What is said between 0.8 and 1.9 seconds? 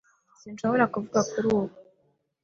kuvuga kuri ubu.